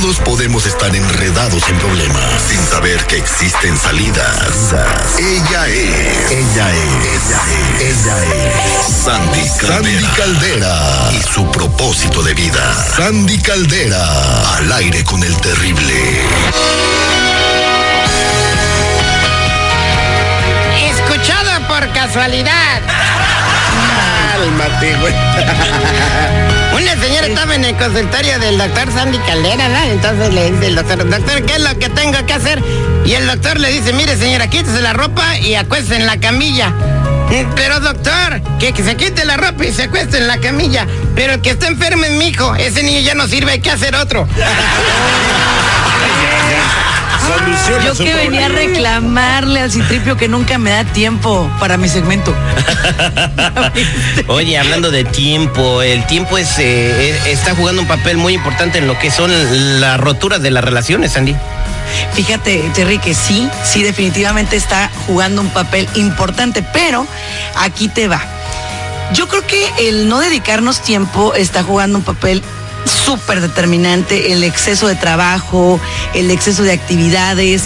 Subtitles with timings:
[0.00, 4.74] Todos podemos estar enredados en problemas sin saber que existen salidas.
[5.18, 6.30] Ella es.
[6.32, 7.16] Ella es.
[7.16, 7.40] Ella
[7.80, 8.04] es.
[8.04, 9.04] Ella es.
[9.04, 10.00] Sandy Caldera.
[10.00, 11.10] Sandy Caldera.
[11.12, 12.86] Y su propósito de vida.
[12.94, 14.56] Sandy Caldera.
[14.56, 16.20] Al aire con el terrible.
[20.90, 22.95] Escuchado por casualidad.
[26.74, 29.82] Una señora estaba en el consultorio del doctor Sandy Caldera, ¿no?
[29.84, 32.62] Entonces le dice el doctor, doctor, ¿qué es lo que tengo que hacer?
[33.06, 36.74] Y el doctor le dice, mire señora, quítese la ropa y acuéstese en la camilla.
[37.30, 40.86] "Mm, Pero doctor, que, que se quite la ropa y se acueste en la camilla.
[41.14, 42.54] Pero el que está enfermo es mi hijo.
[42.54, 44.26] Ese niño ya no sirve, hay que hacer otro.
[47.26, 51.88] Soluciona Yo que venía a reclamarle al Citripio que nunca me da tiempo para mi
[51.88, 52.32] segmento.
[54.28, 58.78] Oye, hablando de tiempo, el tiempo es eh, eh, está jugando un papel muy importante
[58.78, 59.32] en lo que son
[59.80, 61.34] las roturas de las relaciones, Andy.
[62.14, 67.06] Fíjate, Terry, que sí, sí, definitivamente está jugando un papel importante, pero
[67.56, 68.22] aquí te va.
[69.12, 72.42] Yo creo que el no dedicarnos tiempo está jugando un papel
[72.86, 75.80] súper determinante, el exceso de trabajo,
[76.14, 77.64] el exceso de actividades,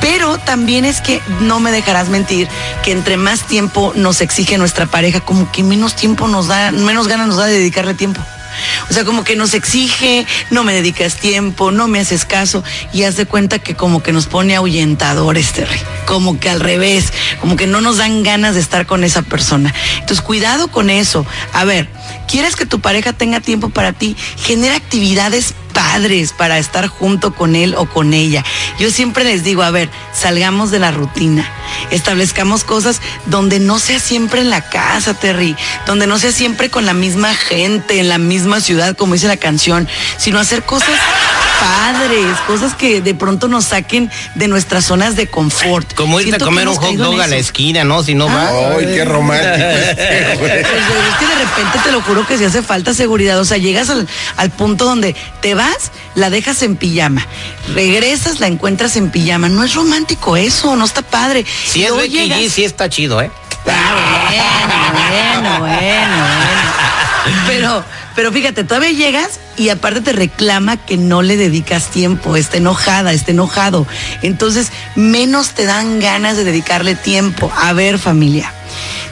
[0.00, 2.48] pero también es que no me dejarás mentir
[2.82, 7.08] que entre más tiempo nos exige nuestra pareja, como que menos tiempo nos da, menos
[7.08, 8.20] ganas nos da de dedicarle tiempo.
[8.90, 13.04] O sea, como que nos exige, no me dedicas tiempo, no me haces caso, y
[13.04, 15.78] haz de cuenta que como que nos pone ahuyentadores, Terry.
[16.06, 19.74] Como que al revés, como que no nos dan ganas de estar con esa persona.
[19.94, 21.26] Entonces, cuidado con eso.
[21.52, 21.88] A ver,
[22.26, 24.16] ¿quieres que tu pareja tenga tiempo para ti?
[24.42, 25.54] Genera actividades
[25.88, 28.44] padres para estar junto con él o con ella.
[28.78, 31.50] Yo siempre les digo, a ver, salgamos de la rutina,
[31.90, 35.56] establezcamos cosas donde no sea siempre en la casa, Terry,
[35.86, 39.38] donde no sea siempre con la misma gente, en la misma ciudad, como dice la
[39.38, 39.88] canción,
[40.18, 40.90] sino hacer cosas
[41.60, 45.92] padres, cosas que de pronto nos saquen de nuestras zonas de confort.
[45.94, 48.02] Como irte Siento a comer un hot dog a la esquina, ¿no?
[48.02, 48.48] Si no va.
[48.76, 49.56] Ay, qué romántico.
[49.66, 50.38] este, güey.
[50.38, 53.38] Pues, es que de repente te lo juro que si hace falta seguridad.
[53.40, 57.26] O sea, llegas al, al punto donde te vas, la dejas en pijama.
[57.74, 59.48] Regresas, la encuentras en pijama.
[59.48, 61.44] No es romántico eso, no está padre.
[61.66, 63.30] Si Y es Becky G, llegas- sí está chido, ¿eh?
[63.70, 66.47] Ah, bueno, bueno, bueno, bueno.
[67.46, 67.84] Pero,
[68.14, 73.12] pero fíjate, todavía llegas y aparte te reclama que no le dedicas tiempo, está enojada,
[73.12, 73.86] está enojado.
[74.22, 77.52] Entonces, menos te dan ganas de dedicarle tiempo.
[77.56, 78.52] A ver, familia.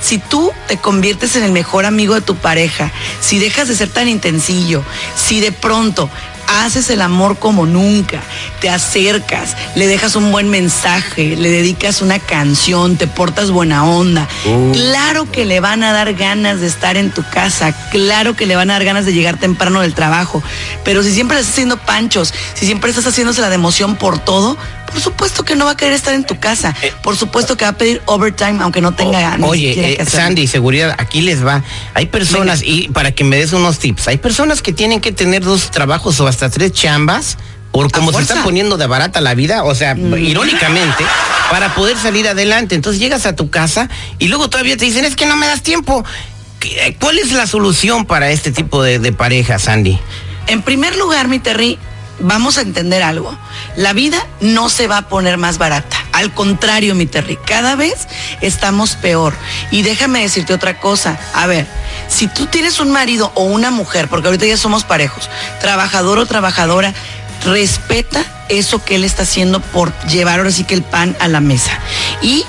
[0.00, 3.88] Si tú te conviertes en el mejor amigo de tu pareja, si dejas de ser
[3.88, 4.84] tan intensillo,
[5.16, 6.08] si de pronto
[6.46, 8.20] haces el amor como nunca,
[8.60, 14.28] te acercas, le dejas un buen mensaje, le dedicas una canción, te portas buena onda.
[14.72, 18.56] Claro que le van a dar ganas de estar en tu casa, claro que le
[18.56, 20.42] van a dar ganas de llegar temprano del trabajo,
[20.84, 24.56] pero si siempre estás haciendo panchos, si siempre estás haciéndose la de emoción por todo,
[24.96, 27.72] por supuesto que no va a querer estar en tu casa, por supuesto que va
[27.72, 30.06] a pedir overtime aunque no tenga ni Oye, siquiera eh.
[30.06, 31.62] Sandy, seguridad, aquí les va.
[31.92, 35.44] Hay personas, y para que me des unos tips, hay personas que tienen que tener
[35.44, 37.36] dos trabajos o hasta tres chambas,
[37.72, 40.14] por como se está poniendo de barata la vida, o sea, Mm.
[40.16, 41.04] irónicamente,
[41.50, 42.74] para poder salir adelante.
[42.74, 45.62] Entonces llegas a tu casa y luego todavía te dicen, es que no me das
[45.62, 46.06] tiempo.
[46.58, 49.98] ¿Qué- eh, ¿Cuál es la solución para este tipo de, de pareja, Sandy?
[50.46, 51.78] En primer lugar, mi Terry,
[52.18, 53.36] vamos a entender algo.
[53.76, 55.96] La vida no se va a poner más barata.
[56.12, 58.08] Al contrario, mi Terry, cada vez
[58.40, 59.34] estamos peor.
[59.70, 61.18] Y déjame decirte otra cosa.
[61.34, 61.66] A ver,
[62.08, 65.28] si tú tienes un marido o una mujer, porque ahorita ya somos parejos,
[65.60, 66.94] trabajador o trabajadora,
[67.44, 71.40] respeta eso que él está haciendo por llevar ahora sí que el pan a la
[71.40, 71.78] mesa.
[72.22, 72.44] Y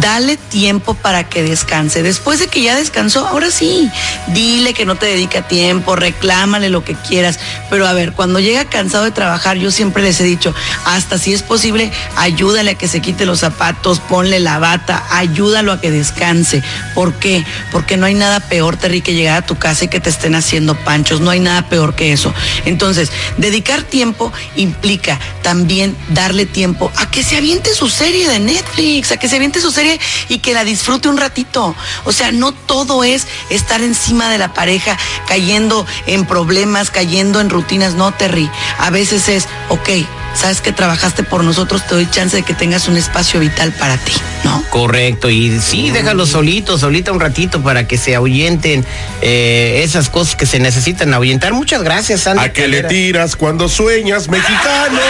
[0.00, 2.02] dale tiempo para que descanse.
[2.02, 3.90] Después de que ya descansó, ahora sí,
[4.28, 7.38] dile que no te dedica tiempo, reclámale lo que quieras.
[7.70, 10.54] Pero a ver, cuando llega cansado de trabajar, yo siempre les he dicho,
[10.84, 15.72] hasta si es posible, ayúdale a que se quite los zapatos, ponle la bata, ayúdalo
[15.72, 16.62] a que descanse.
[16.94, 17.44] ¿Por qué?
[17.72, 20.34] Porque no hay nada peor, Terry, que llegar a tu casa y que te estén
[20.34, 21.20] haciendo panchos.
[21.20, 22.32] No hay nada peor que eso.
[22.64, 29.12] Entonces, dedicar tiempo implica también darle tiempo a que se aviente su serie de Netflix,
[29.12, 31.74] a que se aviente su serie y que la disfrute un ratito.
[32.04, 37.50] O sea, no todo es estar encima de la pareja, cayendo en problemas, cayendo en
[37.50, 37.94] rutinas.
[37.94, 38.50] No, Terry.
[38.78, 39.88] A veces es, ok,
[40.34, 43.96] sabes que trabajaste por nosotros, te doy chance de que tengas un espacio vital para
[43.96, 44.12] ti,
[44.44, 44.62] ¿no?
[44.70, 48.84] Correcto, y sí, déjalo solito, solita un ratito para que se ahuyenten
[49.22, 51.52] eh, esas cosas que se necesitan ahuyentar.
[51.54, 52.44] Muchas gracias, Sandy.
[52.44, 55.00] ¿A qué le tiras cuando sueñas, mexicano?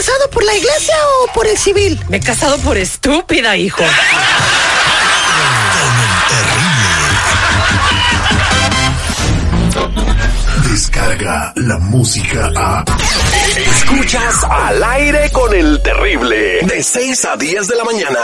[0.00, 2.00] casado por la iglesia o por el civil?
[2.08, 3.82] Me he casado por estúpida, hijo.
[10.70, 12.84] Descarga la música a.
[13.56, 16.60] Escuchas al aire con el terrible.
[16.62, 18.20] De 6 a 10 de la mañana.